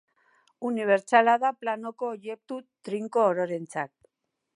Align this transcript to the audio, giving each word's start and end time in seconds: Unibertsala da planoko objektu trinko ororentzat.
Unibertsala 0.69 1.35
da 1.43 1.51
planoko 1.65 2.09
objektu 2.13 2.57
trinko 2.89 3.27
ororentzat. 3.35 3.95